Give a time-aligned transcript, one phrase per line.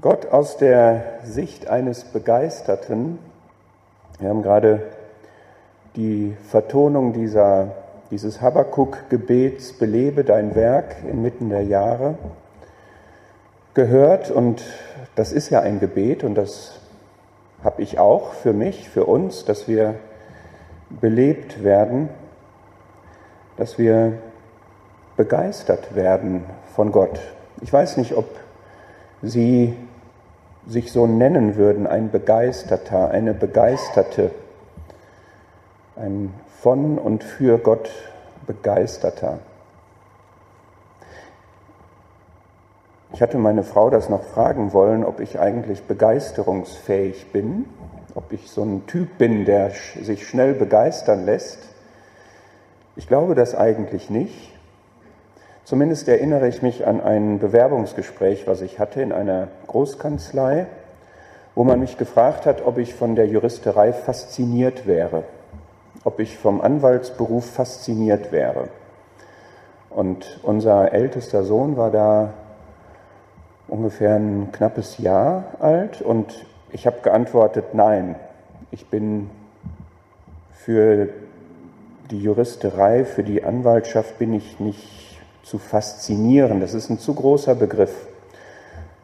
[0.00, 3.18] Gott aus der Sicht eines Begeisterten.
[4.20, 4.82] Wir haben gerade
[5.96, 7.72] die Vertonung dieser,
[8.12, 12.16] dieses Habakkuk-Gebets Belebe dein Werk inmitten der Jahre
[13.74, 14.62] gehört und
[15.16, 16.78] das ist ja ein Gebet und das
[17.64, 19.96] habe ich auch für mich, für uns, dass wir
[20.90, 22.08] belebt werden,
[23.56, 24.12] dass wir
[25.16, 26.44] begeistert werden
[26.76, 27.18] von Gott.
[27.60, 28.26] Ich weiß nicht, ob
[29.22, 29.74] Sie
[30.66, 34.30] sich so nennen würden, ein Begeisterter, eine Begeisterte,
[35.96, 37.90] ein von und für Gott
[38.46, 39.38] Begeisterter.
[43.12, 47.64] Ich hatte meine Frau das noch fragen wollen, ob ich eigentlich begeisterungsfähig bin,
[48.14, 51.58] ob ich so ein Typ bin, der sich schnell begeistern lässt.
[52.96, 54.57] Ich glaube das eigentlich nicht.
[55.68, 60.66] Zumindest erinnere ich mich an ein Bewerbungsgespräch, was ich hatte in einer Großkanzlei,
[61.54, 65.24] wo man mich gefragt hat, ob ich von der Juristerei fasziniert wäre,
[66.04, 68.68] ob ich vom Anwaltsberuf fasziniert wäre.
[69.90, 72.32] Und unser ältester Sohn war da
[73.68, 78.16] ungefähr ein knappes Jahr alt und ich habe geantwortet, nein,
[78.70, 79.28] ich bin
[80.50, 81.10] für
[82.10, 85.07] die Juristerei, für die Anwaltschaft bin ich nicht
[85.48, 86.60] zu faszinieren.
[86.60, 88.06] Das ist ein zu großer Begriff.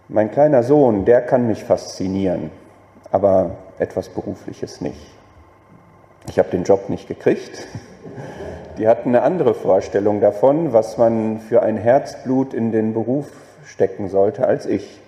[0.08, 2.50] Mein kleiner Sohn, der kann mich faszinieren,
[3.10, 5.06] aber etwas Berufliches nicht.
[6.28, 7.66] Ich habe den Job nicht gekriegt.
[8.78, 13.30] Die hatten eine andere Vorstellung davon, was man für ein Herzblut in den Beruf
[13.64, 15.00] stecken sollte, als ich.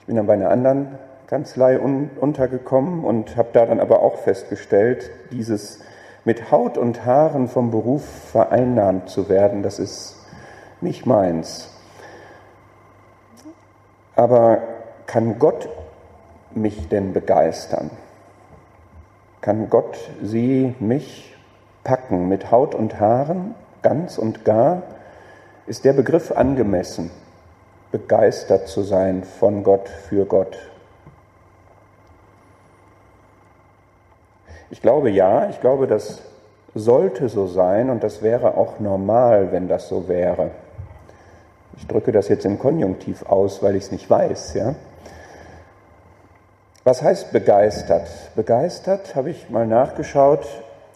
[0.00, 4.16] Ich bin dann bei einer anderen Kanzlei un untergekommen und habe da dann aber auch
[4.16, 5.80] festgestellt, dieses
[6.24, 10.16] mit Haut und Haaren vom Beruf vereinnahmt zu werden, das ist
[10.80, 11.70] nicht meins.
[14.16, 14.58] Aber
[15.06, 15.68] kann Gott
[16.54, 17.90] mich denn begeistern?
[19.40, 21.34] Kann Gott sie, mich
[21.84, 24.82] packen mit Haut und Haaren, ganz und gar?
[25.66, 27.10] Ist der Begriff angemessen,
[27.90, 30.58] begeistert zu sein von Gott, für Gott?
[34.70, 36.22] Ich glaube ja, ich glaube, das
[36.74, 40.52] sollte so sein und das wäre auch normal, wenn das so wäre.
[41.76, 44.54] Ich drücke das jetzt im Konjunktiv aus, weil ich es nicht weiß.
[44.54, 44.74] Ja?
[46.84, 48.08] Was heißt begeistert?
[48.36, 50.46] Begeistert, habe ich mal nachgeschaut,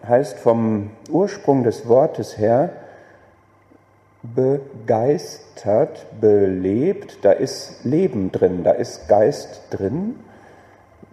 [0.07, 2.71] heißt vom Ursprung des Wortes her
[4.23, 10.17] begeistert, belebt, da ist Leben drin, da ist Geist drin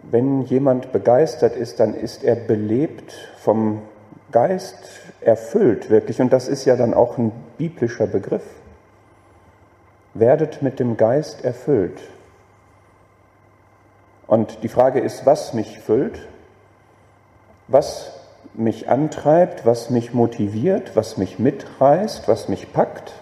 [0.02, 3.82] wenn jemand begeistert ist, dann ist er belebt vom
[4.32, 4.76] Geist
[5.20, 6.20] erfüllt, wirklich.
[6.20, 8.44] Und das ist ja dann auch ein biblischer Begriff.
[10.14, 12.00] Werdet mit dem Geist erfüllt.
[14.26, 16.26] Und die Frage ist, was mich füllt,
[17.68, 18.12] was
[18.54, 23.12] mich antreibt, was mich motiviert, was mich mitreißt, was mich packt.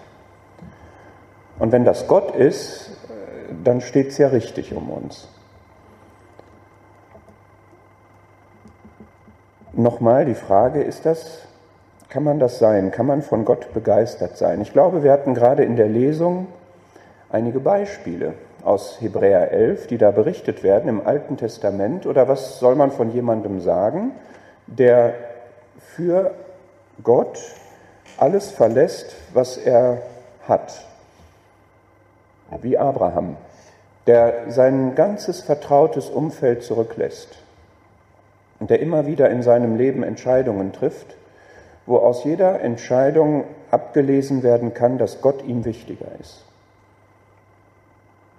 [1.59, 2.91] Und wenn das Gott ist,
[3.63, 5.27] dann steht es ja richtig um uns.
[9.73, 11.39] Nochmal die Frage, ist das,
[12.09, 12.91] kann man das sein?
[12.91, 14.61] Kann man von Gott begeistert sein?
[14.61, 16.47] Ich glaube, wir hatten gerade in der Lesung
[17.29, 18.33] einige Beispiele
[18.63, 22.05] aus Hebräer 11, die da berichtet werden im Alten Testament.
[22.05, 24.11] Oder was soll man von jemandem sagen,
[24.67, 25.13] der
[25.95, 26.31] für
[27.03, 27.39] Gott
[28.17, 30.01] alles verlässt, was er
[30.47, 30.85] hat?
[32.61, 33.37] Wie Abraham,
[34.05, 37.40] der sein ganzes vertrautes Umfeld zurücklässt
[38.67, 41.15] der immer wieder in seinem Leben Entscheidungen trifft,
[41.85, 46.45] wo aus jeder Entscheidung abgelesen werden kann, dass Gott ihm wichtiger ist.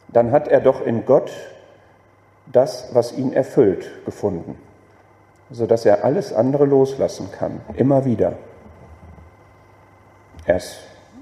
[0.09, 1.33] Dann hat er doch in Gott
[2.53, 4.59] das, was ihn erfüllt, gefunden,
[5.51, 8.35] sodass er alles andere loslassen kann, immer wieder.
[10.47, 10.81] Erst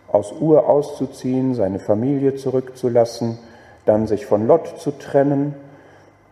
[0.09, 3.39] aus Ur auszuziehen, seine Familie zurückzulassen,
[3.85, 5.55] dann sich von Lot zu trennen,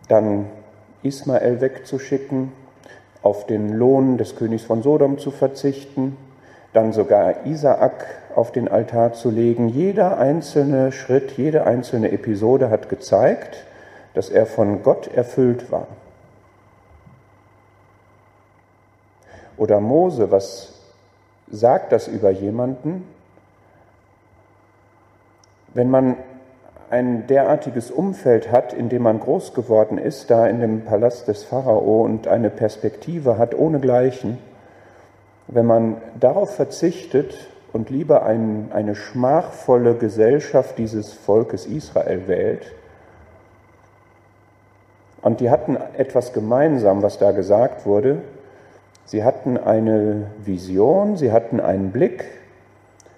[0.07, 0.47] dann
[1.01, 2.51] Ismael wegzuschicken,
[3.21, 6.17] auf den Lohn des Königs von Sodom zu verzichten,
[6.73, 8.05] dann sogar Isaak
[8.35, 9.69] auf den Altar zu legen.
[9.69, 13.65] Jeder einzelne Schritt, jede einzelne Episode hat gezeigt,
[14.13, 15.87] dass er von Gott erfüllt war.
[19.57, 20.73] Oder Mose, was
[21.51, 23.05] sagt das über jemanden?
[25.73, 26.15] Wenn man
[26.89, 31.43] ein derartiges Umfeld hat, in dem man groß geworden ist, da in dem Palast des
[31.43, 34.37] Pharao und eine Perspektive hat ohnegleichen,
[35.47, 42.73] wenn man darauf verzichtet und lieber ein, eine schmachvolle Gesellschaft dieses Volkes Israel wählt,
[45.21, 48.21] Und die hatten etwas gemeinsam, was da gesagt wurde.
[49.05, 52.25] Sie hatten eine Vision, sie hatten einen Blick,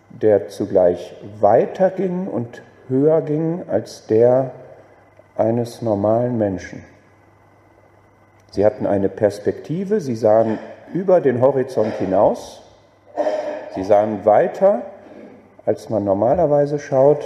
[0.09, 4.51] der zugleich weiter ging und höher ging als der
[5.35, 6.83] eines normalen Menschen.
[8.51, 10.59] Sie hatten eine Perspektive, sie sahen
[10.93, 12.61] über den Horizont hinaus,
[13.73, 14.83] sie sahen weiter,
[15.65, 17.23] als man normalerweise schaut.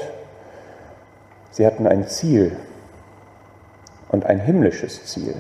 [1.52, 2.56] Sie hatten ein Ziel
[4.10, 5.36] und ein himmlisches Ziel.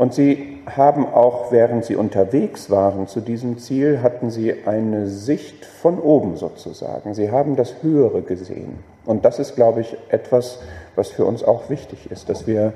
[0.00, 5.66] Und sie haben auch, während sie unterwegs waren zu diesem Ziel, hatten sie eine Sicht
[5.66, 7.12] von oben sozusagen.
[7.12, 8.78] Sie haben das Höhere gesehen.
[9.04, 10.60] Und das ist, glaube ich, etwas,
[10.96, 12.72] was für uns auch wichtig ist, dass wir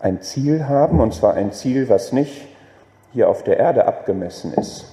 [0.00, 2.48] ein Ziel haben, und zwar ein Ziel, was nicht
[3.12, 4.86] hier auf der Erde abgemessen ist,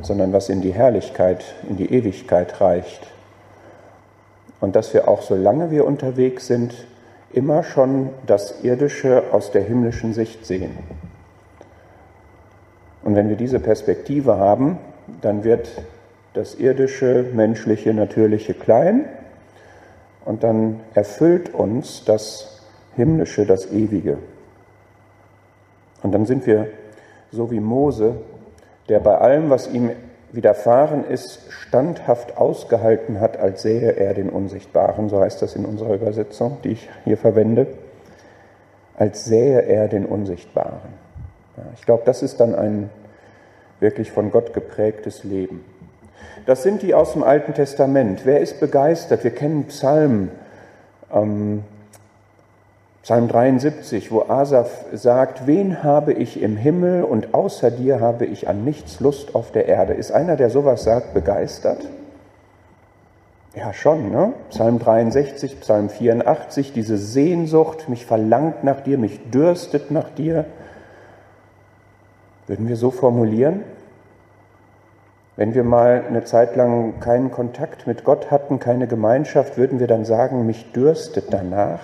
[0.00, 3.06] sondern was in die Herrlichkeit, in die Ewigkeit reicht.
[4.62, 6.72] Und dass wir auch, solange wir unterwegs sind,
[7.34, 10.78] immer schon das Irdische aus der himmlischen Sicht sehen.
[13.02, 14.78] Und wenn wir diese Perspektive haben,
[15.20, 15.68] dann wird
[16.32, 19.04] das irdische, menschliche, natürliche klein
[20.24, 22.62] und dann erfüllt uns das
[22.96, 24.18] himmlische, das ewige.
[26.02, 26.68] Und dann sind wir
[27.30, 28.16] so wie Mose,
[28.88, 29.90] der bei allem, was ihm
[30.34, 35.94] widerfahren ist, standhaft ausgehalten hat, als sähe er den Unsichtbaren, so heißt das in unserer
[35.94, 37.66] Übersetzung, die ich hier verwende,
[38.96, 41.04] als sähe er den Unsichtbaren.
[41.76, 42.90] Ich glaube, das ist dann ein
[43.80, 45.64] wirklich von Gott geprägtes Leben.
[46.46, 48.22] Das sind die aus dem Alten Testament.
[48.24, 49.24] Wer ist begeistert?
[49.24, 50.30] Wir kennen Psalmen.
[51.12, 51.64] Ähm,
[53.04, 58.48] Psalm 73, wo Asaf sagt, wen habe ich im Himmel und außer dir habe ich
[58.48, 59.92] an nichts Lust auf der Erde.
[59.92, 61.86] Ist einer, der sowas sagt, begeistert?
[63.54, 64.32] Ja, schon, ne?
[64.48, 70.46] Psalm 63, Psalm 84, diese Sehnsucht, mich verlangt nach dir, mich dürstet nach dir.
[72.46, 73.64] Würden wir so formulieren?
[75.36, 79.88] Wenn wir mal eine Zeit lang keinen Kontakt mit Gott hatten, keine Gemeinschaft, würden wir
[79.88, 81.80] dann sagen, mich dürstet danach?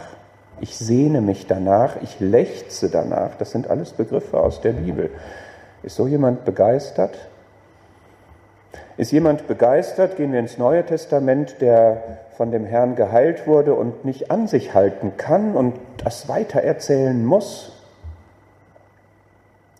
[0.60, 3.36] Ich sehne mich danach, ich lechze danach.
[3.38, 5.10] Das sind alles Begriffe aus der Bibel.
[5.82, 7.16] Ist so jemand begeistert?
[8.96, 14.04] Ist jemand begeistert, gehen wir ins Neue Testament, der von dem Herrn geheilt wurde und
[14.04, 15.74] nicht an sich halten kann und
[16.04, 17.72] das weitererzählen muss?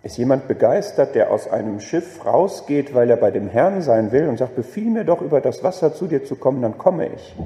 [0.02, 4.28] Ist jemand begeistert, der aus einem Schiff rausgeht, weil er bei dem Herrn sein will
[4.28, 7.36] und sagt, befiehl mir doch über das Wasser zu dir zu kommen, dann komme ich?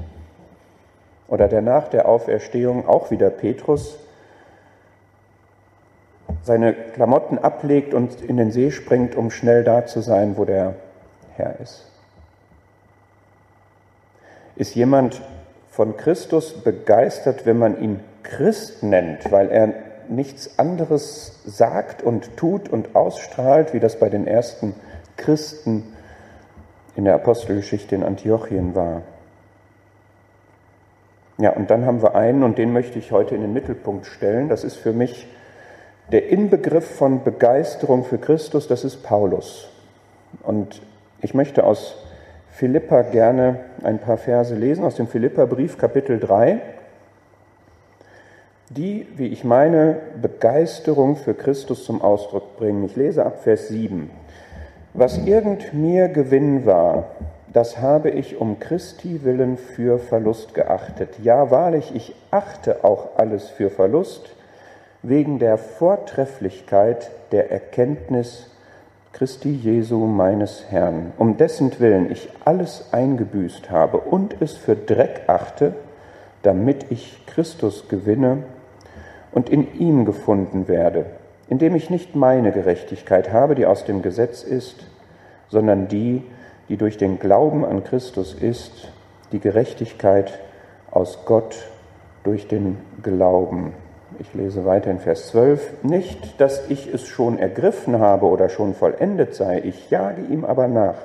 [1.27, 3.97] Oder der nach der Auferstehung auch wieder Petrus
[6.43, 10.75] seine Klamotten ablegt und in den See springt, um schnell da zu sein, wo der
[11.35, 11.85] Herr ist.
[14.55, 15.21] Ist jemand
[15.71, 19.73] von Christus begeistert, wenn man ihn Christ nennt, weil er
[20.07, 24.75] nichts anderes sagt und tut und ausstrahlt, wie das bei den ersten
[25.17, 25.93] Christen
[26.95, 29.01] in der Apostelgeschichte in Antiochien war?
[31.37, 34.47] Ja, und dann haben wir einen, und den möchte ich heute in den Mittelpunkt stellen.
[34.47, 35.27] Das ist für mich
[36.11, 39.69] der Inbegriff von Begeisterung für Christus, das ist Paulus.
[40.43, 40.81] Und
[41.21, 41.97] ich möchte aus
[42.51, 46.61] Philippa gerne ein paar Verse lesen, aus dem Philippa-Brief, Kapitel 3,
[48.69, 52.83] die, wie ich meine, Begeisterung für Christus zum Ausdruck bringen.
[52.83, 54.09] Ich lese ab Vers 7.
[54.93, 57.05] Was irgend mir Gewinn war,
[57.55, 61.11] das habe ich um Christi willen für Verlust geachtet.
[61.23, 64.35] Ja, wahrlich, ich achte auch alles für Verlust,
[65.01, 68.51] wegen der Vortrefflichkeit der Erkenntnis
[69.13, 75.21] Christi Jesu meines Herrn, um dessen Willen ich alles eingebüßt habe und es für Dreck
[75.27, 75.75] achte,
[76.41, 78.39] damit ich Christus gewinne
[79.31, 81.05] und in ihm gefunden werde,
[81.47, 84.85] indem ich nicht meine Gerechtigkeit habe, die aus dem Gesetz ist,
[85.47, 86.21] sondern die,
[86.69, 88.89] die durch den Glauben an Christus ist,
[89.31, 90.39] die Gerechtigkeit
[90.91, 91.55] aus Gott
[92.23, 93.73] durch den Glauben.
[94.19, 95.83] Ich lese weiter in Vers 12.
[95.83, 100.67] Nicht, dass ich es schon ergriffen habe oder schon vollendet sei, ich jage ihm aber
[100.67, 100.95] nach,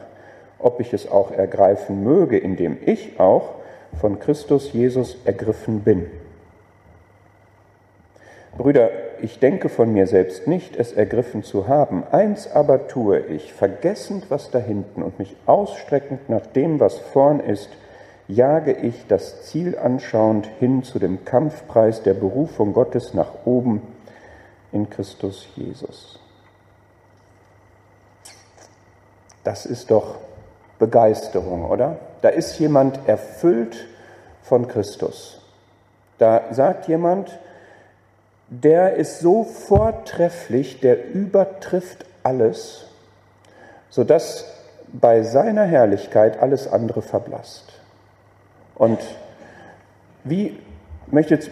[0.58, 3.54] ob ich es auch ergreifen möge, indem ich auch
[4.00, 6.06] von Christus Jesus ergriffen bin.
[8.56, 8.90] Brüder,
[9.22, 12.04] ich denke von mir selbst nicht, es ergriffen zu haben.
[12.10, 17.40] Eins aber tue ich, vergessend, was da hinten und mich ausstreckend nach dem, was vorn
[17.40, 17.70] ist,
[18.28, 23.82] jage ich das Ziel anschauend hin zu dem Kampfpreis der Berufung Gottes nach oben
[24.72, 26.18] in Christus Jesus.
[29.44, 30.16] Das ist doch
[30.78, 31.96] Begeisterung, oder?
[32.22, 33.86] Da ist jemand erfüllt
[34.42, 35.40] von Christus.
[36.18, 37.38] Da sagt jemand,
[38.50, 42.86] der ist so vortrefflich, der übertrifft alles,
[43.88, 44.44] sodass
[44.92, 47.72] bei seiner Herrlichkeit alles andere verblasst.
[48.74, 48.98] Und
[50.24, 50.58] wie,
[51.06, 51.50] ich möchte jetzt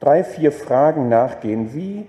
[0.00, 1.74] drei, vier Fragen nachgehen.
[1.74, 2.06] Wie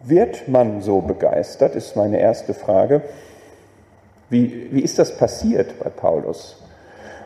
[0.00, 3.02] wird man so begeistert, ist meine erste Frage.
[4.28, 6.60] Wie, wie ist das passiert bei Paulus?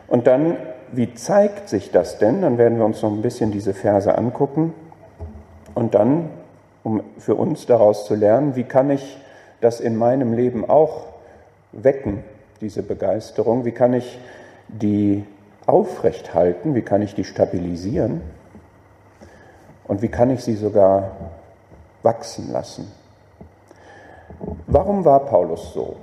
[0.07, 0.57] Und dann,
[0.91, 2.41] wie zeigt sich das denn?
[2.41, 4.73] Dann werden wir uns noch ein bisschen diese Verse angucken.
[5.75, 6.29] Und dann,
[6.83, 9.17] um für uns daraus zu lernen, wie kann ich
[9.61, 11.03] das in meinem Leben auch
[11.73, 12.23] wecken,
[12.61, 13.65] diese Begeisterung?
[13.65, 14.17] Wie kann ich
[14.69, 15.25] die
[15.65, 16.73] aufrecht halten?
[16.73, 18.21] Wie kann ich die stabilisieren?
[19.83, 21.11] Und wie kann ich sie sogar
[22.01, 22.91] wachsen lassen?
[24.67, 25.97] Warum war Paulus so?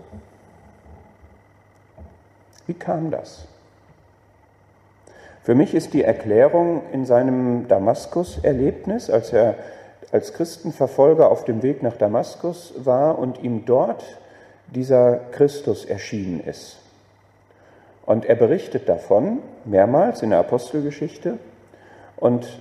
[2.67, 3.47] Wie kam das?
[5.43, 9.57] Für mich ist die Erklärung in seinem Damaskus-Erlebnis, als er
[10.13, 14.05] als Christenverfolger auf dem Weg nach Damaskus war und ihm dort
[14.69, 16.79] dieser Christus erschienen ist.
[18.07, 21.39] Und er berichtet davon mehrmals in der Apostelgeschichte.
[22.17, 22.61] Und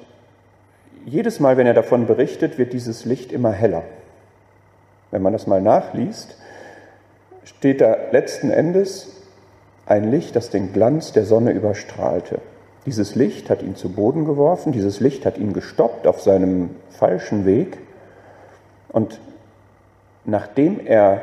[1.06, 3.84] jedes Mal, wenn er davon berichtet, wird dieses Licht immer heller.
[5.12, 6.38] Wenn man das mal nachliest,
[7.44, 9.22] steht da letzten Endes
[9.86, 12.40] ein Licht, das den Glanz der Sonne überstrahlte.
[12.86, 17.46] Dieses Licht hat ihn zu Boden geworfen, dieses Licht hat ihn gestoppt auf seinem falschen
[17.46, 17.78] Weg.
[18.90, 19.20] Und
[20.26, 21.22] nachdem er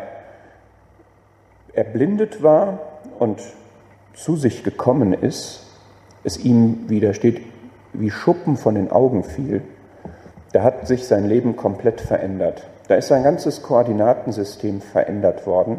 [1.72, 2.78] erblindet war
[3.18, 3.40] und
[4.14, 5.66] zu sich gekommen ist,
[6.24, 7.40] es ihm wieder steht,
[7.92, 9.62] wie Schuppen von den Augen fiel,
[10.52, 12.64] da hat sich sein Leben komplett verändert.
[12.88, 15.78] Da ist sein ganzes Koordinatensystem verändert worden.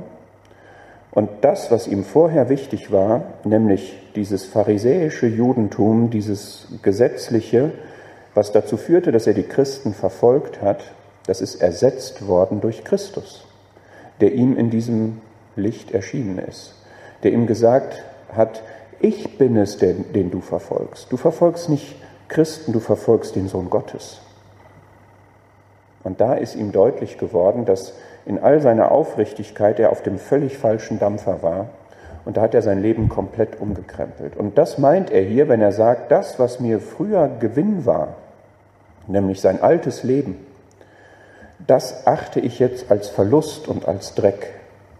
[1.11, 7.71] Und das, was ihm vorher wichtig war, nämlich dieses pharisäische Judentum, dieses gesetzliche,
[8.35, 10.83] was dazu führte, dass er die Christen verfolgt hat,
[11.25, 13.45] das ist ersetzt worden durch Christus,
[14.21, 15.21] der ihm in diesem
[15.55, 16.75] Licht erschienen ist,
[17.23, 18.61] der ihm gesagt hat,
[18.99, 21.11] ich bin es, den, den du verfolgst.
[21.11, 21.95] Du verfolgst nicht
[22.27, 24.21] Christen, du verfolgst den Sohn Gottes.
[26.03, 27.93] Und da ist ihm deutlich geworden, dass
[28.25, 31.69] in all seiner Aufrichtigkeit er auf dem völlig falschen Dampfer war.
[32.25, 34.35] Und da hat er sein Leben komplett umgekrempelt.
[34.35, 38.15] Und das meint er hier, wenn er sagt, das, was mir früher Gewinn war,
[39.07, 40.45] nämlich sein altes Leben,
[41.65, 44.53] das achte ich jetzt als Verlust und als Dreck.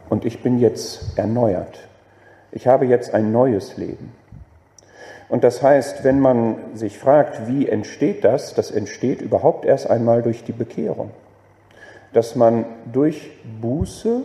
[0.09, 1.87] Und ich bin jetzt erneuert.
[2.51, 4.11] Ich habe jetzt ein neues Leben.
[5.29, 10.23] Und das heißt, wenn man sich fragt, wie entsteht das, das entsteht überhaupt erst einmal
[10.23, 11.11] durch die Bekehrung.
[12.13, 14.23] Dass man durch Buße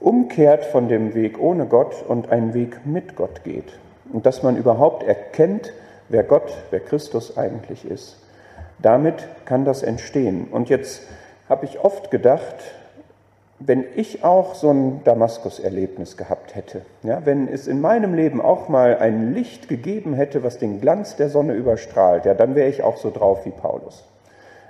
[0.00, 3.78] umkehrt von dem Weg ohne Gott und einen Weg mit Gott geht.
[4.12, 5.72] Und dass man überhaupt erkennt,
[6.08, 8.16] wer Gott, wer Christus eigentlich ist.
[8.80, 10.48] Damit kann das entstehen.
[10.50, 11.02] Und jetzt
[11.48, 12.56] habe ich oft gedacht,
[13.58, 18.68] wenn ich auch so ein Damaskus-Erlebnis gehabt hätte, ja, wenn es in meinem Leben auch
[18.68, 22.82] mal ein Licht gegeben hätte, was den Glanz der Sonne überstrahlt, ja, dann wäre ich
[22.82, 24.04] auch so drauf wie Paulus.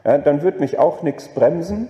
[0.05, 1.89] Ja, dann würde mich auch nichts bremsen,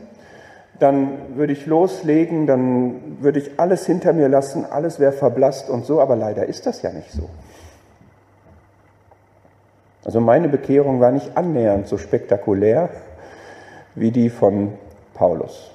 [0.78, 5.84] dann würde ich loslegen, dann würde ich alles hinter mir lassen, alles wäre verblasst und
[5.84, 7.28] so, aber leider ist das ja nicht so.
[10.04, 12.90] Also meine Bekehrung war nicht annähernd so spektakulär
[13.94, 14.74] wie die von
[15.14, 15.70] Paulus.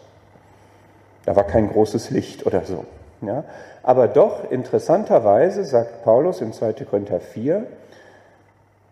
[1.26, 2.86] Da war kein großes Licht oder so.
[3.22, 3.44] Ja.
[3.84, 6.74] Aber doch, interessanterweise, sagt Paulus in 2.
[6.90, 7.66] Korinther 4,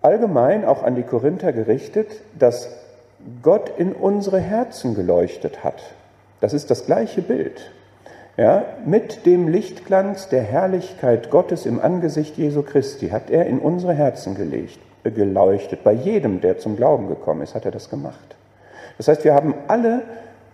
[0.01, 2.69] allgemein auch an die Korinther gerichtet, dass
[3.41, 5.81] Gott in unsere Herzen geleuchtet hat.
[6.39, 7.71] Das ist das gleiche Bild.
[8.37, 13.93] Ja, mit dem Lichtglanz der Herrlichkeit Gottes im Angesicht Jesu Christi hat er in unsere
[13.93, 15.83] Herzen gelegt, geleuchtet.
[15.83, 18.37] Bei jedem, der zum Glauben gekommen ist, hat er das gemacht.
[18.97, 20.03] Das heißt, wir haben alle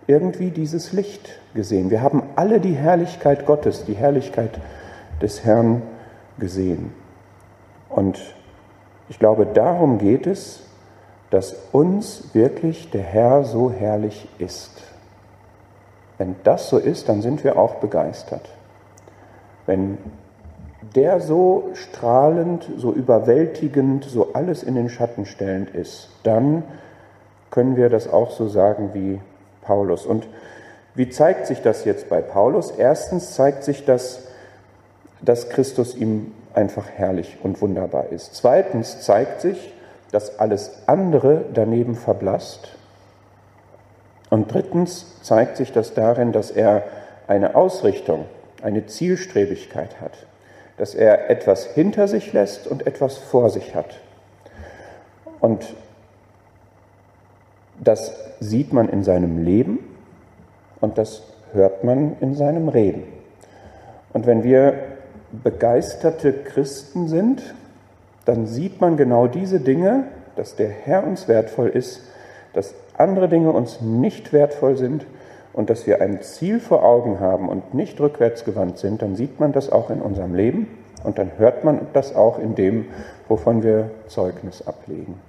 [0.08, 1.90] irgendwie dieses Licht gesehen.
[1.90, 4.50] Wir haben alle die Herrlichkeit Gottes, die Herrlichkeit
[5.22, 5.82] des Herrn
[6.38, 6.92] gesehen.
[7.88, 8.20] Und
[9.08, 10.62] ich glaube, darum geht es,
[11.30, 14.85] dass uns wirklich der Herr so herrlich ist.
[16.18, 18.48] Wenn das so ist, dann sind wir auch begeistert.
[19.66, 19.98] Wenn
[20.94, 26.62] der so strahlend, so überwältigend, so alles in den Schatten stellend ist, dann
[27.50, 29.20] können wir das auch so sagen wie
[29.62, 30.06] Paulus.
[30.06, 30.28] Und
[30.94, 32.70] wie zeigt sich das jetzt bei Paulus?
[32.70, 34.28] Erstens zeigt sich das,
[35.20, 38.34] dass Christus ihm einfach herrlich und wunderbar ist.
[38.34, 39.74] Zweitens zeigt sich,
[40.12, 42.75] dass alles andere daneben verblasst.
[44.36, 46.84] Und drittens zeigt sich das darin, dass er
[47.26, 48.26] eine Ausrichtung,
[48.60, 50.12] eine Zielstrebigkeit hat,
[50.76, 53.98] dass er etwas hinter sich lässt und etwas vor sich hat.
[55.40, 55.74] Und
[57.82, 59.78] Das sieht man in seinem Leben
[60.80, 61.22] und das
[61.54, 63.04] hört man in seinem Reden.
[64.12, 64.74] Und wenn wir
[65.32, 67.54] begeisterte Christen sind,
[68.26, 70.04] dann sieht man genau diese Dinge,
[70.36, 72.02] dass der Herr uns wertvoll ist,
[72.52, 75.06] dass andere Dinge uns nicht wertvoll sind
[75.52, 79.52] und dass wir ein Ziel vor Augen haben und nicht rückwärtsgewandt sind, dann sieht man
[79.52, 80.68] das auch in unserem Leben
[81.04, 82.86] und dann hört man das auch in dem,
[83.28, 85.20] wovon wir Zeugnis ablegen.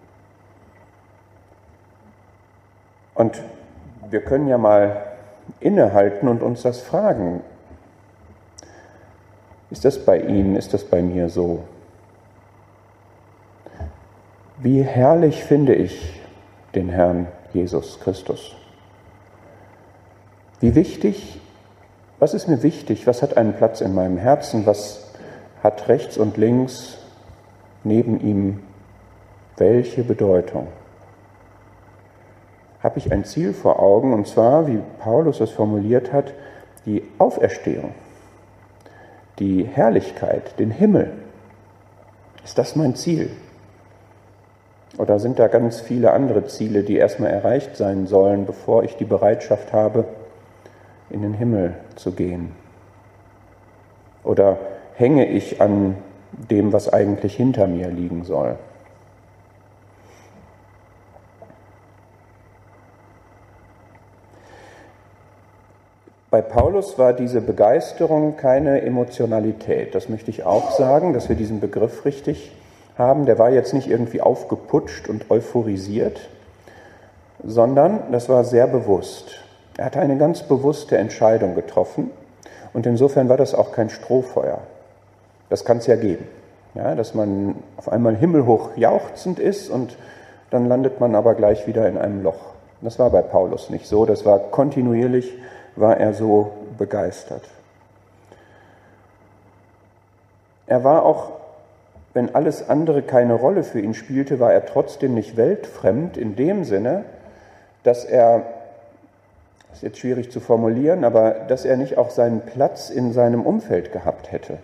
[3.16, 3.42] Und
[4.10, 5.04] wir können ja mal
[5.60, 7.42] innehalten und uns das fragen.
[9.70, 11.64] Ist das bei Ihnen, ist das bei mir so?
[14.60, 16.22] Wie herrlich finde ich
[16.74, 18.56] den Herrn Jesus Christus?
[20.60, 21.40] Wie wichtig,
[22.20, 25.12] was ist mir wichtig, was hat einen Platz in meinem Herzen, was
[25.64, 27.00] hat rechts und links
[27.84, 28.60] neben ihm
[29.58, 30.68] welche Bedeutung?
[32.82, 36.34] Habe ich ein Ziel vor Augen, und zwar, wie Paulus es formuliert hat,
[36.86, 37.96] die Auferstehung,
[39.40, 41.12] die Herrlichkeit, den Himmel.
[42.44, 43.32] Ist das mein Ziel?
[44.98, 49.06] Oder sind da ganz viele andere Ziele, die erstmal erreicht sein sollen, bevor ich die
[49.06, 50.06] Bereitschaft habe,
[51.10, 52.51] in den Himmel zu gehen?
[54.24, 54.58] Oder
[54.96, 55.96] hänge ich an
[56.32, 58.58] dem, was eigentlich hinter mir liegen soll?
[66.30, 69.96] Bei Paulus war diese Begeisterung keine Emotionalität.
[69.96, 72.51] Das möchte ich auch sagen, dass wir diesen Begriff richtig
[72.98, 73.25] haben.
[73.25, 76.30] Der war jetzt nicht irgendwie aufgeputscht und euphorisiert,
[77.44, 79.44] sondern das war sehr bewusst.
[79.77, 82.12] Er hatte eine ganz bewusste Entscheidung getroffen
[82.74, 84.60] und insofern war das auch kein Strohfeuer.
[85.50, 86.27] Das kann es ja geben,
[86.74, 89.98] ja, dass man auf einmal himmelhoch jauchzend ist und
[90.50, 92.54] dann landet man aber gleich wieder in einem Loch.
[92.82, 95.34] Das war bei Paulus nicht so, das war kontinuierlich
[95.76, 97.43] war er so begeistert.
[100.65, 101.32] Er war auch,
[102.17, 106.63] wenn alles andere keine Rolle für ihn spielte, war er trotzdem nicht weltfremd in dem
[106.63, 107.03] Sinne,
[107.84, 108.41] dass er,
[109.69, 113.45] das ist jetzt schwierig zu formulieren, aber dass er nicht auch seinen Platz in seinem
[113.45, 114.58] Umfeld gehabt hätte.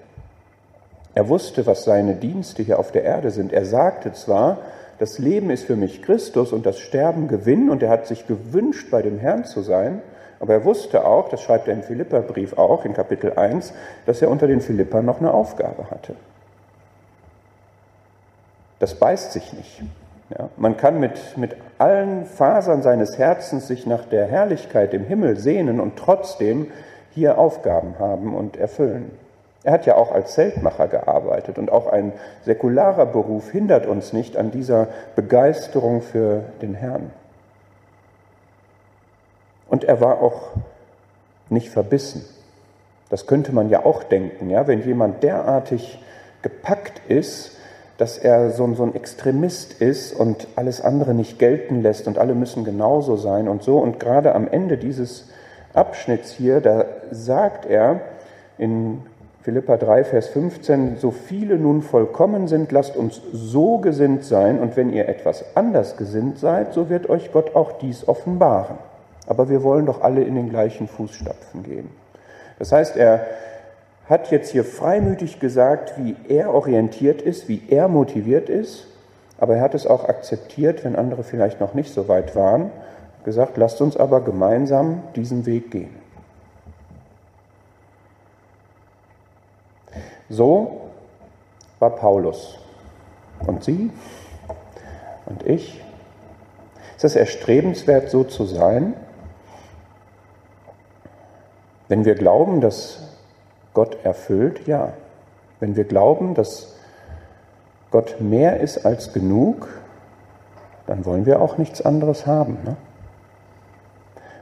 [1.13, 3.53] Er wusste, was seine Dienste hier auf der Erde sind.
[3.53, 4.57] Er sagte zwar,
[4.97, 8.89] das Leben ist für mich Christus und das Sterben Gewinn und er hat sich gewünscht,
[8.89, 10.01] bei dem Herrn zu sein,
[10.39, 13.73] aber er wusste auch, das schreibt er im Philipperbrief auch in Kapitel 1,
[14.07, 16.15] dass er unter den Philippern noch eine Aufgabe hatte.
[18.84, 19.82] Das beißt sich nicht.
[20.38, 25.38] Ja, man kann mit, mit allen Fasern seines Herzens sich nach der Herrlichkeit im Himmel
[25.38, 26.69] sehnen und trotzdem
[27.12, 29.17] hier Aufgaben haben und erfüllen.
[29.63, 34.36] Er hat ja auch als Zeltmacher gearbeitet und auch ein säkularer Beruf hindert uns nicht
[34.36, 37.13] an dieser Begeisterung für den Herrn.
[39.69, 40.50] Und er war auch
[41.48, 42.26] nicht verbissen.
[43.10, 46.04] Das könnte man ja auch denken, ja, wenn jemand derartig
[46.41, 47.54] gepackt ist,
[47.97, 52.36] dass er so, so ein Extremist ist und alles andere nicht gelten lässt und alle
[52.36, 53.77] müssen genauso sein und so.
[53.77, 55.29] Und gerade am Ende dieses
[55.73, 58.01] Abschnitts hier, da sagt er
[58.58, 59.01] in
[59.43, 64.77] Philippa 3, Vers 15, so viele nun vollkommen sind, lasst uns so gesinnt sein, und
[64.77, 68.77] wenn ihr etwas anders gesinnt seid, so wird euch Gott auch dies offenbaren.
[69.27, 71.89] Aber wir wollen doch alle in den gleichen Fußstapfen gehen.
[72.58, 73.25] Das heißt, er
[74.13, 78.86] hat jetzt hier freimütig gesagt, wie er orientiert ist, wie er motiviert ist,
[79.39, 82.69] aber er hat es auch akzeptiert, wenn andere vielleicht noch nicht so weit waren,
[83.26, 85.95] gesagt, lasst uns aber gemeinsam diesen Weg gehen.
[90.30, 90.82] So
[91.80, 92.60] war Paulus.
[93.47, 93.89] Und Sie
[95.26, 95.84] und ich.
[96.97, 98.93] Ist es erstrebenswert, so zu sein?
[101.88, 103.12] Wenn wir glauben, dass
[103.73, 104.93] Gott erfüllt, ja.
[105.59, 106.75] Wenn wir glauben, dass
[107.91, 109.67] Gott mehr ist als genug,
[110.88, 112.57] dann wollen wir auch nichts anderes haben.
[112.65, 112.75] Ne?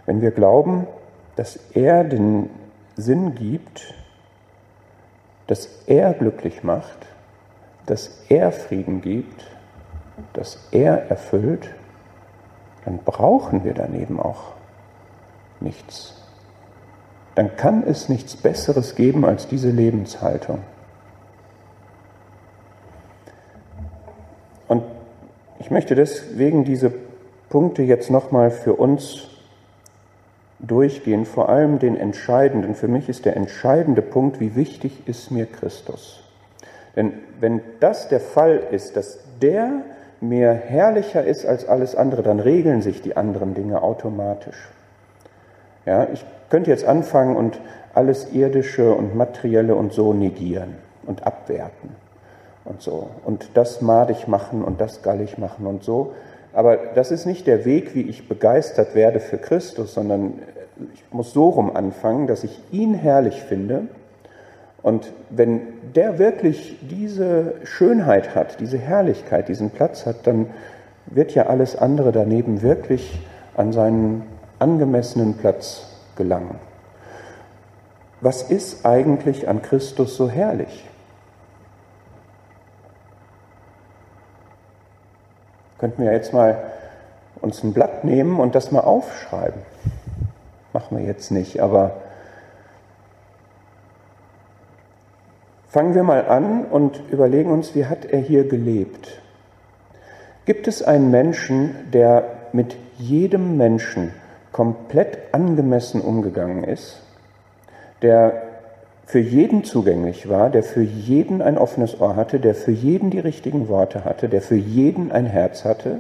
[0.06, 0.88] Wenn wir glauben,
[1.36, 2.50] dass er den
[2.96, 3.94] Sinn gibt,
[5.48, 7.08] dass er glücklich macht,
[7.86, 9.46] dass er Frieden gibt,
[10.34, 11.70] dass er erfüllt,
[12.86, 14.54] dann brauchen wir daneben auch
[15.60, 16.21] nichts
[17.36, 20.60] dann kann es nichts Besseres geben als diese Lebenshaltung.
[24.68, 24.84] Und
[25.60, 26.92] ich möchte deswegen diese
[27.50, 29.28] Punkte jetzt nochmal für uns
[30.60, 32.76] durchgehen, vor allem den entscheidenden.
[32.76, 36.24] Für mich ist der entscheidende Punkt, wie wichtig ist mir Christus.
[36.96, 39.84] Denn wenn das der Fall ist, dass der
[40.20, 44.70] mir herrlicher ist als alles andere, dann regeln sich die anderen Dinge automatisch.
[45.86, 47.60] Ja, ich könnte jetzt anfangen und
[47.94, 51.96] alles Irdische und Materielle und so negieren und abwerten
[52.66, 53.10] und so.
[53.26, 56.14] Und das madig machen und das gallig machen und so.
[56.54, 60.34] Aber das ist nicht der Weg, wie ich begeistert werde für Christus, sondern
[60.94, 63.84] ich muss so rum anfangen, dass ich ihn herrlich finde.
[64.82, 65.62] Und wenn
[65.96, 70.48] der wirklich diese Schönheit hat, diese Herrlichkeit, diesen Platz hat, dann
[71.06, 73.20] wird ja alles andere daneben wirklich
[73.56, 74.24] an seinen
[74.62, 76.60] angemessenen Platz gelangen.
[78.22, 80.88] Was ist eigentlich an Christus so herrlich?
[85.80, 86.62] Könnten wir jetzt mal
[87.42, 89.64] uns ein Blatt nehmen und das mal aufschreiben.
[90.74, 91.96] Machen wir jetzt nicht, aber
[95.70, 99.22] fangen wir mal an und überlegen uns, wie hat er hier gelebt?
[100.46, 104.14] Gibt es einen Menschen, der mit jedem Menschen
[104.52, 107.02] komplett angemessen umgegangen ist,
[108.02, 108.44] der
[109.06, 113.20] für jeden zugänglich war, der für jeden ein offenes Ohr hatte, der für jeden die
[113.20, 116.00] richtigen Worte hatte, der für jeden ein Herz hatte,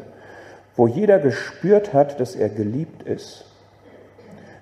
[0.76, 3.46] wo jeder gespürt hat, dass er geliebt ist.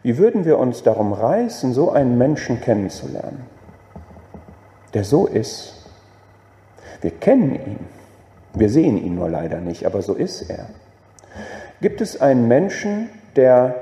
[0.02, 3.46] Wie würden wir uns darum reißen, so einen Menschen kennenzulernen,
[4.94, 5.76] der so ist?
[7.02, 7.80] Wir kennen ihn,
[8.54, 10.68] wir sehen ihn nur leider nicht, aber so ist er.
[11.82, 13.76] Gibt es einen Menschen, der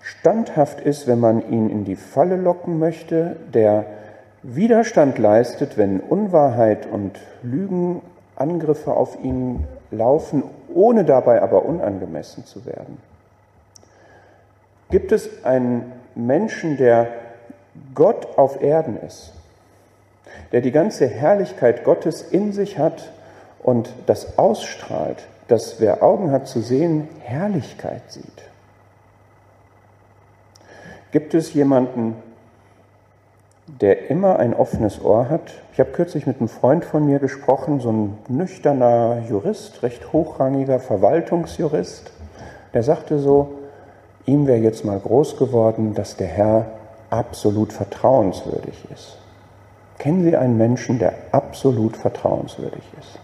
[0.00, 3.84] standhaft ist, wenn man ihn in die Falle locken möchte, der
[4.42, 10.42] Widerstand leistet, wenn Unwahrheit und Lügenangriffe auf ihn laufen,
[10.74, 12.98] ohne dabei aber unangemessen zu werden?
[14.90, 17.06] Gibt es einen Menschen, der
[17.94, 19.32] Gott auf Erden ist,
[20.50, 23.12] der die ganze Herrlichkeit Gottes in sich hat
[23.62, 28.47] und das ausstrahlt, dass wer Augen hat zu sehen, Herrlichkeit sieht?
[31.10, 32.16] Gibt es jemanden,
[33.80, 35.52] der immer ein offenes Ohr hat.
[35.72, 40.80] Ich habe kürzlich mit einem Freund von mir gesprochen, so ein nüchterner Jurist, recht hochrangiger
[40.80, 42.10] Verwaltungsjurist,
[42.74, 43.58] der sagte so,
[44.26, 46.66] ihm wäre jetzt mal groß geworden, dass der Herr
[47.10, 49.18] absolut vertrauenswürdig ist.
[49.98, 53.18] Kennen Sie einen Menschen, der absolut vertrauenswürdig ist?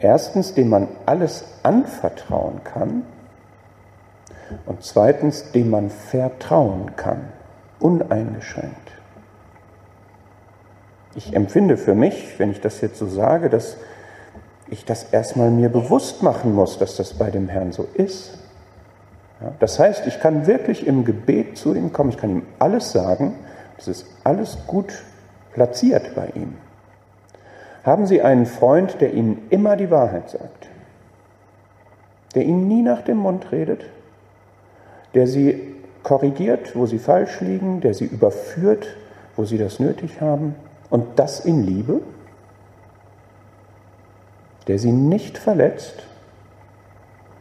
[0.00, 3.02] Erstens, dem man alles anvertrauen kann
[4.66, 7.28] und zweitens, dem man vertrauen kann,
[7.78, 8.76] uneingeschränkt.
[11.14, 13.76] Ich empfinde für mich, wenn ich das jetzt so sage, dass
[14.68, 18.38] ich das erstmal mir bewusst machen muss, dass das bei dem Herrn so ist.
[19.58, 23.34] Das heißt, ich kann wirklich im Gebet zu ihm kommen, ich kann ihm alles sagen,
[23.76, 24.92] das ist alles gut
[25.52, 26.56] platziert bei ihm.
[27.82, 30.68] Haben Sie einen Freund, der Ihnen immer die Wahrheit sagt,
[32.34, 33.84] der Ihnen nie nach dem Mund redet,
[35.14, 38.86] der sie korrigiert, wo sie falsch liegen, der sie überführt,
[39.36, 40.54] wo sie das nötig haben
[40.88, 42.00] und das in Liebe,
[44.66, 46.04] der sie nicht verletzt,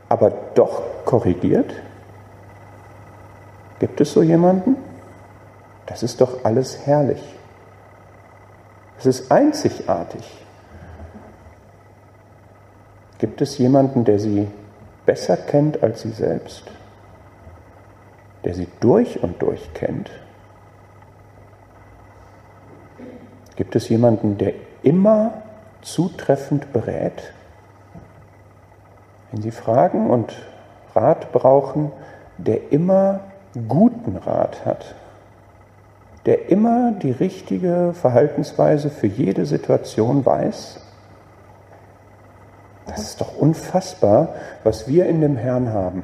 [0.08, 1.74] aber doch korrigiert?
[3.80, 4.76] Gibt es so jemanden?
[5.86, 7.24] Das ist doch alles herrlich.
[8.98, 10.46] Es ist einzigartig.
[13.18, 14.48] Gibt es jemanden, der sie
[15.06, 16.64] besser kennt als sie selbst?
[18.44, 20.10] Der sie durch und durch kennt?
[23.56, 25.34] Gibt es jemanden, der immer
[25.82, 27.34] zutreffend berät?
[29.32, 30.34] Wenn Sie Fragen und
[30.96, 31.92] Rat brauchen,
[32.38, 33.20] der immer
[33.68, 34.96] guten Rat hat,
[36.26, 40.80] der immer die richtige Verhaltensweise für jede Situation weiß?
[42.88, 46.04] Das ist doch unfassbar, was wir in dem Herrn haben.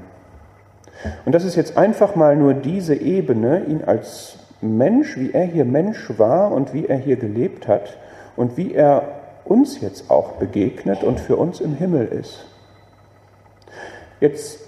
[1.26, 5.66] Und das ist jetzt einfach mal nur diese Ebene, ihn als Mensch, wie er hier
[5.66, 7.98] Mensch war und wie er hier gelebt hat
[8.36, 9.04] und wie er
[9.44, 12.46] uns jetzt auch begegnet und für uns im Himmel ist.
[14.20, 14.62] Jetzt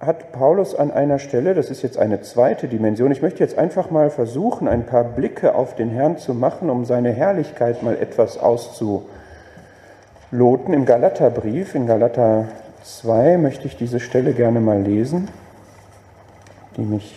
[0.00, 3.90] hat Paulus an einer Stelle, das ist jetzt eine zweite Dimension, ich möchte jetzt einfach
[3.90, 8.38] mal versuchen, ein paar Blicke auf den Herrn zu machen, um seine Herrlichkeit mal etwas
[8.38, 9.04] auszuloten.
[10.74, 12.46] Im Galaterbrief, in Galater
[12.82, 15.28] 2 möchte ich diese Stelle gerne mal lesen
[16.76, 17.14] die mich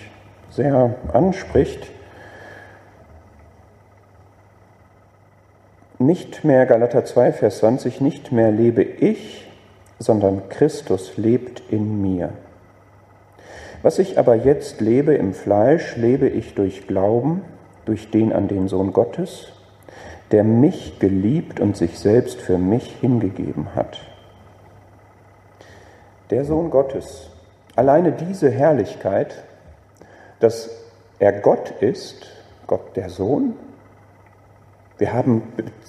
[0.49, 1.87] sehr anspricht.
[5.97, 9.47] Nicht mehr, Galater 2, Vers 20, nicht mehr lebe ich,
[9.99, 12.31] sondern Christus lebt in mir.
[13.81, 17.43] Was ich aber jetzt lebe im Fleisch, lebe ich durch Glauben,
[17.85, 19.53] durch den an den Sohn Gottes,
[20.31, 23.99] der mich geliebt und sich selbst für mich hingegeben hat.
[26.31, 27.29] Der Sohn Gottes,
[27.75, 29.43] alleine diese Herrlichkeit,
[30.39, 30.69] dass
[31.19, 32.27] er Gott ist,
[32.67, 33.53] Gott der Sohn,
[34.97, 35.43] wir haben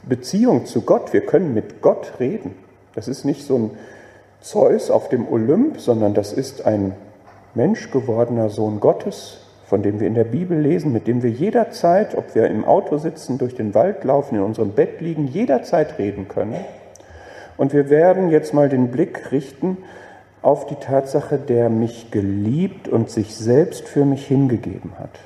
[0.04, 2.56] Beziehung zu Gott, wir können mit Gott reden.
[2.94, 3.70] Das ist nicht so ein
[4.40, 6.94] Zeus auf dem Olymp, sondern das ist ein
[7.54, 12.34] menschgewordener Sohn Gottes, von dem wir in der Bibel lesen, mit dem wir jederzeit, ob
[12.34, 16.64] wir im Auto sitzen, durch den Wald laufen, in unserem Bett liegen, jederzeit reden können.
[17.56, 19.78] Und wir werden jetzt mal den Blick richten
[20.42, 25.18] auf die Tatsache, der mich geliebt und sich selbst für mich hingegeben hat.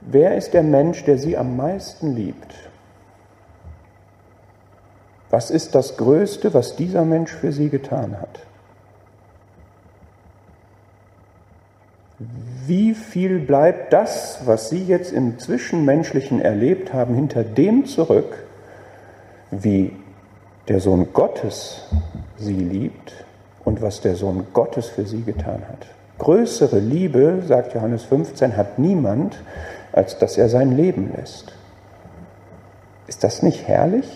[0.00, 2.54] Wer ist der Mensch, der sie am meisten liebt?
[5.30, 8.40] Was ist das Größte, was dieser Mensch für sie getan hat?
[12.66, 18.44] wie viel bleibt das, was Sie jetzt im Zwischenmenschlichen erlebt haben, hinter dem zurück,
[19.50, 19.92] wie
[20.68, 21.86] der Sohn Gottes
[22.36, 23.23] Sie liebt
[23.64, 25.86] und was der Sohn Gottes für Sie getan hat.
[26.18, 29.42] Größere Liebe, sagt Johannes 15, hat niemand,
[29.92, 31.52] als dass er sein Leben lässt.
[33.06, 34.08] Ist das nicht herrlich?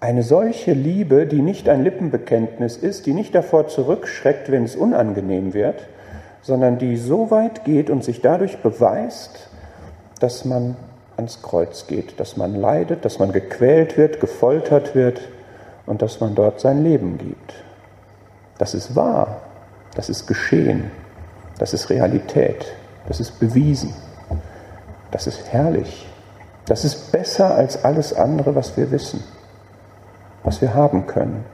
[0.00, 5.54] Eine solche Liebe, die nicht ein Lippenbekenntnis ist, die nicht davor zurückschreckt, wenn es unangenehm
[5.54, 5.88] wird,
[6.42, 9.48] sondern die so weit geht und sich dadurch beweist,
[10.20, 10.76] dass man
[11.16, 15.20] ans Kreuz geht, dass man leidet, dass man gequält wird, gefoltert wird
[15.86, 17.54] und dass man dort sein Leben gibt.
[18.58, 19.42] Das ist wahr,
[19.94, 20.90] das ist geschehen,
[21.58, 22.66] das ist Realität,
[23.06, 23.94] das ist bewiesen,
[25.10, 26.06] das ist herrlich,
[26.66, 29.22] das ist besser als alles andere, was wir wissen,
[30.42, 31.44] was wir haben können.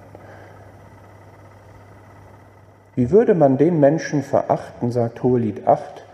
[2.95, 6.05] Wie würde man den Menschen verachten, sagt Hohelied 8,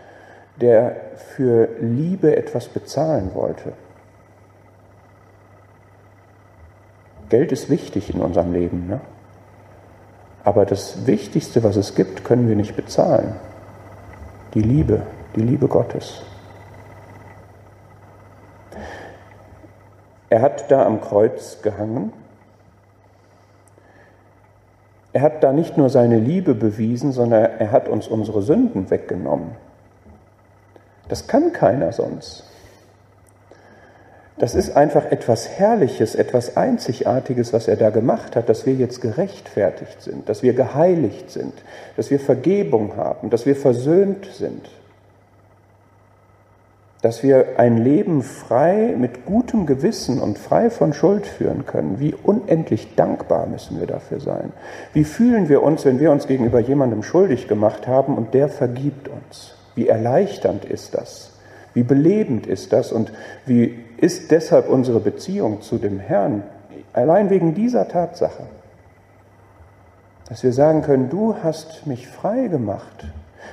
[0.61, 0.95] der
[1.35, 3.73] für Liebe etwas bezahlen wollte?
[7.29, 9.01] Geld ist wichtig in unserem Leben, ne?
[10.43, 13.35] aber das Wichtigste, was es gibt, können wir nicht bezahlen.
[14.53, 15.01] Die Liebe,
[15.35, 16.21] die Liebe Gottes.
[20.29, 22.13] Er hat da am Kreuz gehangen
[25.17, 29.49] er hat da nicht nur seine Liebe bewiesen, sondern er hat uns unsere Sünden weggenommen.
[31.07, 32.46] Das kann keiner sonst.
[34.39, 39.01] Das ist einfach etwas Herrliches, etwas Einzigartiges, was er da gemacht hat, dass wir jetzt
[39.01, 41.53] gerechtfertigt sind, dass wir geheiligt sind,
[41.95, 44.69] dass wir Vergebung haben, dass wir versöhnt sind
[47.01, 51.99] dass wir ein Leben frei mit gutem Gewissen und frei von Schuld führen können.
[51.99, 54.51] Wie unendlich dankbar müssen wir dafür sein.
[54.93, 59.09] Wie fühlen wir uns, wenn wir uns gegenüber jemandem schuldig gemacht haben und der vergibt
[59.09, 59.55] uns?
[59.75, 61.31] Wie erleichternd ist das?
[61.75, 62.91] Wie belebend ist das?
[62.91, 63.11] Und
[63.45, 66.43] wie ist deshalb unsere Beziehung zu dem Herrn?
[66.93, 68.43] Allein wegen dieser Tatsache.
[70.29, 73.05] Dass wir sagen können, du hast mich frei gemacht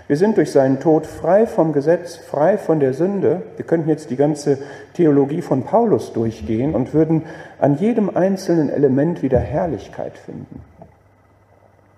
[0.07, 3.43] wir sind durch seinen Tod frei vom Gesetz, frei von der Sünde.
[3.57, 4.59] Wir könnten jetzt die ganze
[4.93, 7.23] Theologie von Paulus durchgehen und würden
[7.59, 10.61] an jedem einzelnen Element wieder Herrlichkeit finden.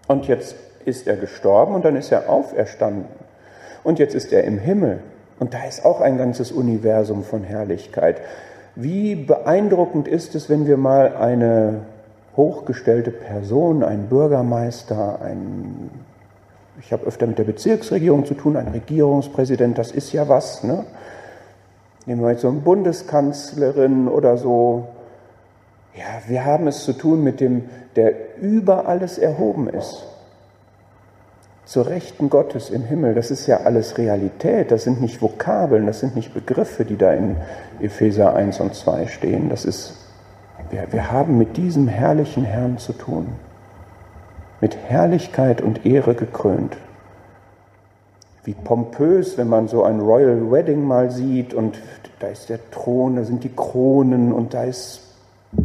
[0.06, 0.54] Und jetzt
[0.84, 3.06] ist er gestorben und dann ist er auferstanden.
[3.82, 5.00] Und jetzt ist er im Himmel.
[5.38, 8.20] Und da ist auch ein ganzes Universum von Herrlichkeit.
[8.74, 11.82] Wie beeindruckend ist es, wenn wir mal eine
[12.36, 15.90] hochgestellte Person, einen Bürgermeister, einen
[16.80, 20.62] ich habe öfter mit der Bezirksregierung zu tun, ein Regierungspräsident, das ist ja was.
[20.62, 20.84] Ne?
[22.04, 24.88] Nehmen wir jetzt so eine Bundeskanzlerin oder so.
[25.94, 27.64] Ja, wir haben es zu tun mit dem,
[27.96, 30.06] der über alles erhoben ist.
[31.66, 36.00] Zur Rechten Gottes im Himmel, das ist ja alles Realität, das sind nicht Vokabeln, das
[36.00, 37.36] sind nicht Begriffe, die da in
[37.80, 39.50] Epheser 1 und 2 stehen.
[39.50, 39.94] Das ist,
[40.70, 43.26] wir, wir haben mit diesem herrlichen Herrn zu tun
[44.60, 46.76] mit Herrlichkeit und Ehre gekrönt.
[48.44, 51.78] Wie pompös, wenn man so ein Royal Wedding mal sieht und
[52.20, 55.02] da ist der Thron, da sind die Kronen und da ist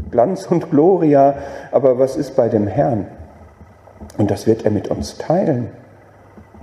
[0.10, 1.36] Glanz und Gloria.
[1.72, 3.08] Aber was ist bei dem Herrn?
[4.18, 5.70] Und das wird er mit uns teilen.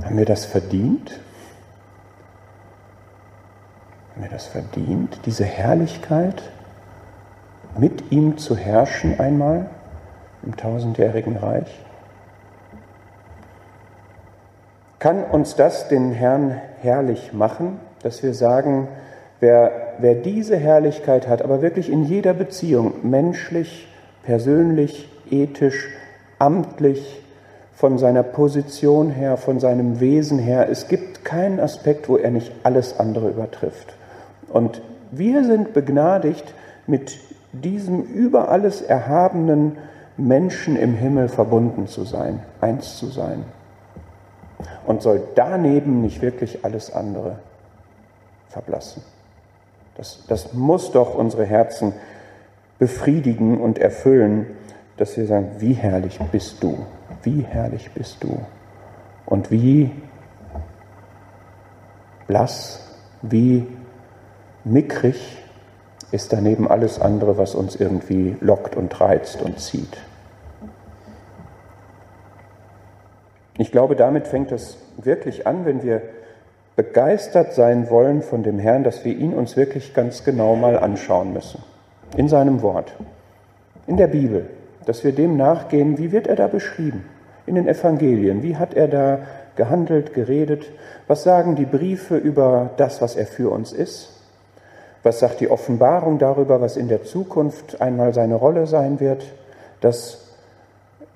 [0.04, 1.20] Haben wir das verdient?
[4.14, 6.42] Haben wir das verdient, diese Herrlichkeit,
[7.78, 9.70] mit ihm zu herrschen einmal
[10.42, 11.84] im tausendjährigen Reich?
[14.98, 18.88] Kann uns das den Herrn herrlich machen, dass wir sagen,
[19.40, 23.88] wer, wer diese Herrlichkeit hat, aber wirklich in jeder Beziehung, menschlich,
[24.24, 25.88] persönlich, ethisch,
[26.38, 27.22] amtlich,
[27.78, 32.50] von seiner Position her, von seinem Wesen her, es gibt keinen Aspekt, wo er nicht
[32.64, 33.94] alles andere übertrifft.
[34.48, 36.52] Und Wir sind begnadigt,
[36.88, 37.18] mit
[37.52, 39.78] diesem über alles erhabenen
[40.16, 43.44] Menschen im Himmel verbunden zu sein, eins zu sein.
[44.84, 47.38] Und soll daneben nicht wirklich alles andere
[48.48, 49.02] verblassen.
[49.96, 51.92] Das, das muss doch unsere Herzen
[52.80, 54.46] befriedigen und erfüllen,
[54.98, 56.78] dass wir sagen, wie herrlich bist du,
[57.22, 58.40] wie herrlich bist du
[59.26, 59.90] und wie
[62.26, 63.66] blass, wie
[64.64, 65.38] mickrig
[66.10, 69.98] ist daneben alles andere, was uns irgendwie lockt und reizt und zieht.
[73.58, 76.02] Ich glaube, damit fängt es wirklich an, wenn wir
[76.76, 81.32] begeistert sein wollen von dem Herrn, dass wir ihn uns wirklich ganz genau mal anschauen
[81.32, 81.62] müssen.
[82.16, 82.94] In seinem Wort,
[83.88, 84.48] in der Bibel,
[84.86, 87.04] dass wir dem nachgehen, wie wird er da beschrieben?
[87.46, 89.18] In den Evangelien, wie hat er da
[89.56, 90.66] gehandelt, geredet?
[91.06, 94.14] Was sagen die Briefe über das, was er für uns ist?
[95.02, 99.24] Was sagt die Offenbarung darüber, was in der Zukunft einmal seine Rolle sein wird?
[99.80, 100.28] Das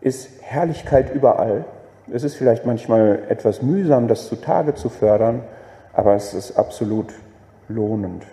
[0.00, 1.64] ist Herrlichkeit überall.
[2.12, 5.42] Es ist vielleicht manchmal etwas mühsam, das zutage zu fördern,
[5.92, 7.12] aber es ist absolut
[7.68, 8.24] lohnend.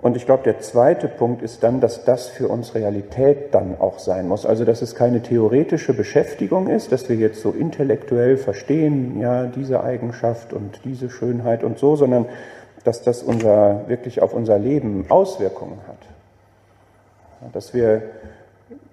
[0.00, 3.98] Und ich glaube, der zweite Punkt ist dann, dass das für uns Realität dann auch
[3.98, 4.46] sein muss.
[4.46, 9.82] Also, dass es keine theoretische Beschäftigung ist, dass wir jetzt so intellektuell verstehen, ja, diese
[9.82, 12.26] Eigenschaft und diese Schönheit und so, sondern
[12.84, 17.52] dass das unser, wirklich auf unser Leben Auswirkungen hat.
[17.52, 18.02] Dass wir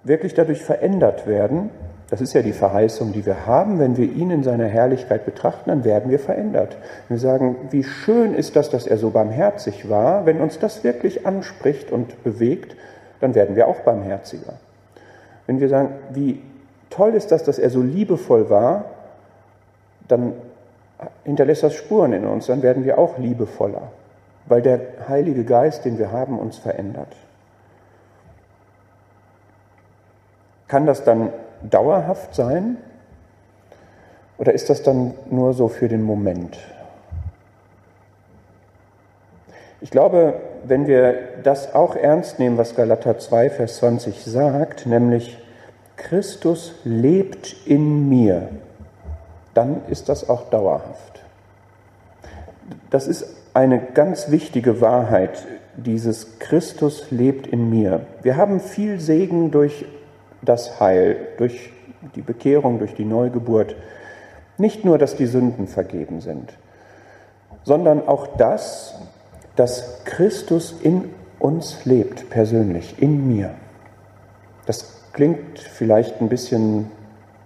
[0.03, 1.69] wirklich dadurch verändert werden
[2.15, 3.77] das ist ja die Verheißung, die wir haben.
[3.77, 6.77] Wenn wir ihn in seiner Herrlichkeit betrachten, dann werden wir verändert.
[7.09, 10.25] Wir sagen, wie schön ist das, dass er so barmherzig war.
[10.25, 12.77] Wenn uns das wirklich anspricht und bewegt,
[13.19, 14.53] dann werden wir auch barmherziger.
[15.45, 16.41] Wenn wir sagen, wie
[16.89, 18.85] toll ist das, dass er so liebevoll war,
[20.07, 20.31] dann
[21.25, 23.91] hinterlässt das Spuren in uns, dann werden wir auch liebevoller,
[24.45, 27.13] weil der Heilige Geist, den wir haben, uns verändert.
[30.69, 31.33] Kann das dann
[31.69, 32.77] dauerhaft sein?
[34.37, 36.57] Oder ist das dann nur so für den Moment?
[39.81, 45.37] Ich glaube, wenn wir das auch ernst nehmen, was Galater 2, Vers 20 sagt, nämlich
[45.95, 48.49] Christus lebt in mir,
[49.53, 51.23] dann ist das auch dauerhaft.
[52.89, 55.45] Das ist eine ganz wichtige Wahrheit,
[55.77, 58.01] dieses Christus lebt in mir.
[58.21, 59.85] Wir haben viel Segen durch
[60.45, 61.71] das Heil, durch
[62.15, 63.75] die Bekehrung, durch die Neugeburt.
[64.57, 66.53] Nicht nur, dass die Sünden vergeben sind,
[67.63, 68.95] sondern auch das,
[69.55, 73.51] dass Christus in uns lebt, persönlich, in mir.
[74.65, 76.91] Das klingt vielleicht ein bisschen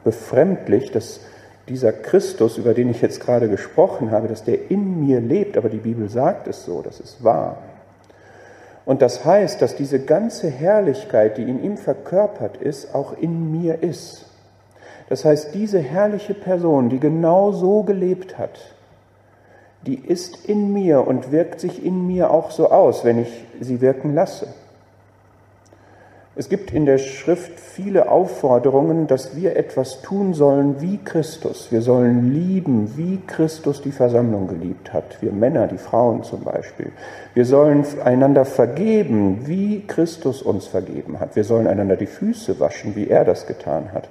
[0.04, 1.22] befremdlich, dass
[1.68, 5.70] dieser Christus, über den ich jetzt gerade gesprochen habe, dass der in mir lebt, aber
[5.70, 7.58] die Bibel sagt es so, das ist wahr.
[8.90, 13.84] Und das heißt, dass diese ganze Herrlichkeit, die in ihm verkörpert ist, auch in mir
[13.84, 14.26] ist.
[15.10, 18.60] Das heißt, diese herrliche Person, die genau so gelebt hat,
[19.86, 23.80] die ist in mir und wirkt sich in mir auch so aus, wenn ich sie
[23.80, 24.48] wirken lasse.
[26.40, 31.70] Es gibt in der Schrift viele Aufforderungen, dass wir etwas tun sollen wie Christus.
[31.70, 35.22] Wir sollen lieben, wie Christus die Versammlung geliebt hat.
[35.22, 36.94] Wir Männer, die Frauen zum Beispiel.
[37.34, 41.36] Wir sollen einander vergeben, wie Christus uns vergeben hat.
[41.36, 44.08] Wir sollen einander die Füße waschen, wie er das getan hat.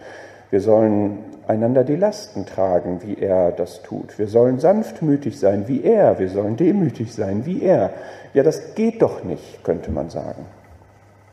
[0.51, 4.19] Wir sollen einander die Lasten tragen, wie er das tut.
[4.19, 6.19] Wir sollen sanftmütig sein, wie er.
[6.19, 7.88] Wir sollen demütig sein, wie er.
[8.35, 10.45] Ja, das geht doch nicht, könnte man sagen.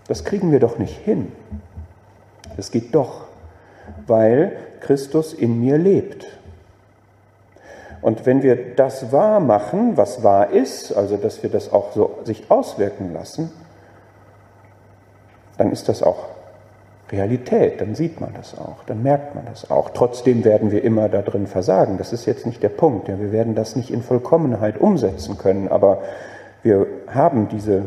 [0.07, 1.31] Das kriegen wir doch nicht hin.
[2.57, 3.25] Es geht doch,
[4.07, 6.27] weil Christus in mir lebt.
[8.01, 12.19] Und wenn wir das wahr machen, was wahr ist, also dass wir das auch so
[12.23, 13.51] sich auswirken lassen,
[15.57, 16.27] dann ist das auch
[17.11, 19.89] Realität, dann sieht man das auch, dann merkt man das auch.
[19.91, 23.07] Trotzdem werden wir immer da drin versagen, das ist jetzt nicht der Punkt.
[23.07, 26.01] Ja, wir werden das nicht in Vollkommenheit umsetzen können, aber
[26.61, 27.86] wir haben diese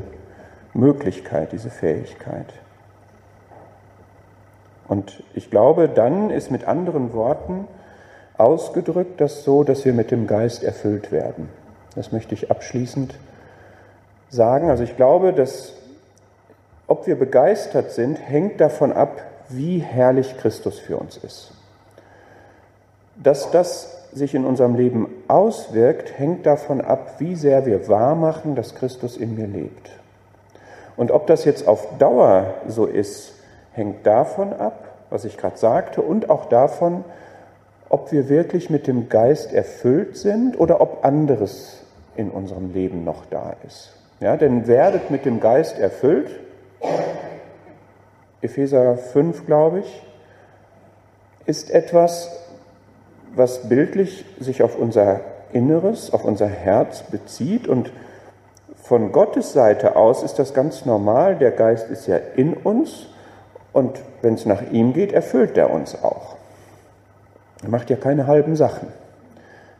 [0.74, 2.52] Möglichkeit, diese Fähigkeit.
[4.86, 7.68] Und ich glaube, dann ist mit anderen Worten
[8.38, 11.48] ausgedrückt das so, dass wir mit dem Geist erfüllt werden.
[11.94, 13.14] Das möchte ich abschließend
[14.30, 14.70] sagen.
[14.70, 15.74] Also ich glaube, dass
[16.86, 21.52] ob wir begeistert sind, hängt davon ab, wie herrlich Christus für uns ist.
[23.16, 28.74] Dass das sich in unserem Leben auswirkt, hängt davon ab, wie sehr wir wahrmachen, dass
[28.74, 29.90] Christus in mir lebt.
[30.98, 33.32] Und ob das jetzt auf Dauer so ist,
[33.72, 37.04] hängt davon ab, was ich gerade sagte, und auch davon,
[37.88, 41.84] ob wir wirklich mit dem Geist erfüllt sind oder ob anderes
[42.16, 43.92] in unserem Leben noch da ist.
[44.18, 46.30] Ja, denn werdet mit dem Geist erfüllt.
[48.42, 50.02] Epheser 5, glaube ich,
[51.46, 52.44] ist etwas,
[53.36, 55.20] was bildlich sich auf unser
[55.52, 57.92] Inneres, auf unser Herz bezieht und
[58.88, 61.36] von Gottes Seite aus ist das ganz normal.
[61.36, 63.04] Der Geist ist ja in uns
[63.74, 66.36] und wenn es nach ihm geht, erfüllt er uns auch.
[67.62, 68.88] Er macht ja keine halben Sachen.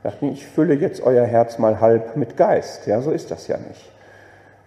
[0.02, 2.86] Sagt nicht, ich fülle jetzt euer Herz mal halb mit Geist.
[2.86, 3.90] Ja, so ist das ja nicht.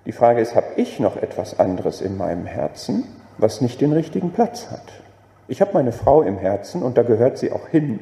[0.08, 3.04] Die Frage ist, habe ich noch etwas anderes in meinem Herzen,
[3.38, 5.04] was nicht den richtigen Platz hat?
[5.50, 8.00] Ich habe meine Frau im Herzen und da gehört sie auch hin.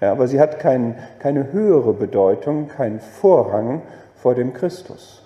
[0.00, 3.82] Ja, aber sie hat kein, keine höhere Bedeutung, keinen Vorrang
[4.16, 5.23] vor dem Christus.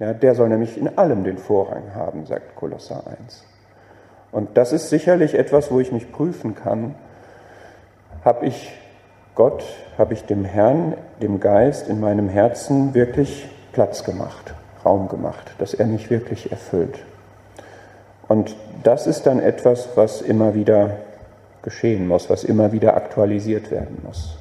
[0.00, 3.44] Ja, der soll nämlich in allem den Vorrang haben, sagt Kolosser 1.
[4.32, 6.94] Und das ist sicherlich etwas, wo ich mich prüfen kann.
[8.24, 8.72] Habe ich
[9.34, 9.62] Gott,
[9.98, 14.54] habe ich dem Herrn, dem Geist in meinem Herzen wirklich Platz gemacht?
[14.84, 16.98] Raum gemacht, dass er mich wirklich erfüllt.
[18.26, 20.96] Und das ist dann etwas, was immer wieder
[21.62, 24.38] geschehen muss, was immer wieder aktualisiert werden muss.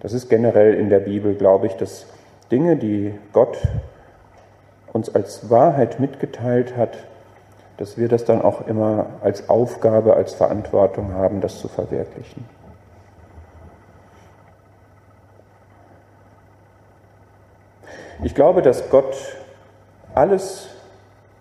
[0.00, 2.06] Das ist generell in der Bibel, glaube ich, dass
[2.54, 3.58] Dinge, die Gott
[4.92, 6.96] uns als Wahrheit mitgeteilt hat,
[7.78, 12.44] dass wir das dann auch immer als Aufgabe, als Verantwortung haben, das zu verwirklichen.
[18.22, 19.16] Ich glaube, dass Gott
[20.14, 20.68] alles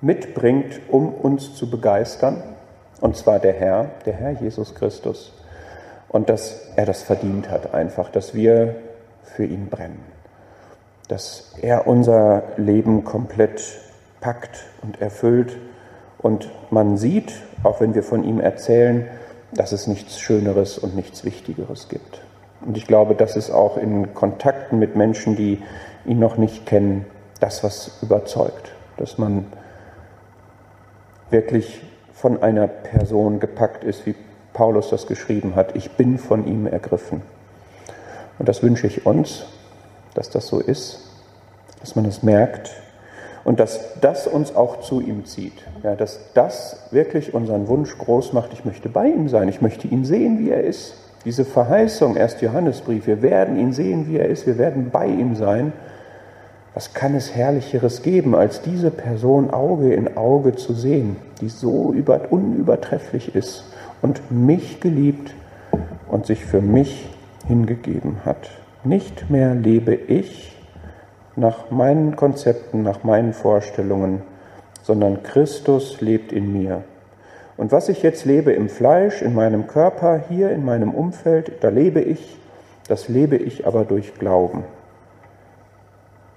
[0.02, 2.42] mitbringt, um uns zu begeistern,
[3.02, 5.32] und zwar der Herr, der Herr Jesus Christus,
[6.10, 8.78] und dass er das verdient hat einfach, dass wir
[9.22, 10.13] für ihn brennen,
[11.08, 13.62] dass er unser Leben komplett
[14.22, 15.58] packt und erfüllt
[16.18, 17.34] und man sieht,
[17.64, 19.08] auch wenn wir von ihm erzählen,
[19.54, 22.22] dass es nichts Schöneres und nichts Wichtigeres gibt.
[22.66, 25.62] Und ich glaube, das ist auch in Kontakten mit Menschen, die
[26.06, 27.06] ihn noch nicht kennen,
[27.40, 28.72] das, was überzeugt.
[28.98, 29.48] Dass man
[31.30, 31.82] wirklich
[32.14, 34.16] von einer Person gepackt ist, wie
[34.54, 35.76] Paulus das geschrieben hat.
[35.76, 37.22] Ich bin von ihm ergriffen.
[38.40, 39.46] Und das wünsche ich uns,
[40.14, 41.00] dass das so ist,
[41.82, 42.72] dass man es merkt
[43.44, 45.54] und dass das uns auch zu ihm zieht.
[45.84, 48.54] Ja, dass das wirklich unseren Wunsch groß macht.
[48.54, 49.50] Ich möchte bei ihm sein.
[49.50, 50.96] Ich möchte ihn sehen, wie er ist.
[51.26, 54.46] Diese Verheißung, erst Johannesbrief, wir werden ihn sehen, wie er ist.
[54.46, 55.74] Wir werden bei ihm sein.
[56.74, 61.94] Was kann es Herrlicheres geben, als diese Person Auge in Auge zu sehen, die so
[62.30, 63.66] unübertrefflich ist
[64.02, 65.34] und mich geliebt
[66.10, 67.08] und sich für mich
[67.48, 68.50] hingegeben hat?
[68.84, 70.56] Nicht mehr lebe ich
[71.36, 74.22] nach meinen Konzepten, nach meinen Vorstellungen,
[74.82, 76.84] sondern Christus lebt in mir.
[77.56, 81.70] Und was ich jetzt lebe im Fleisch, in meinem Körper, hier in meinem Umfeld, da
[81.70, 82.38] lebe ich,
[82.88, 84.64] das lebe ich aber durch Glauben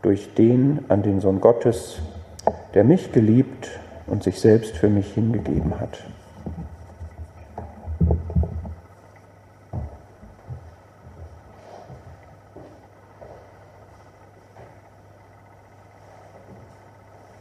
[0.07, 1.99] durch den an den Sohn Gottes,
[2.75, 3.69] der mich geliebt
[4.07, 5.99] und sich selbst für mich hingegeben hat.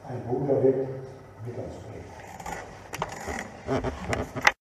[0.07, 0.87] Ein Bruder wird
[1.45, 1.73] mit uns
[3.67, 4.54] reden.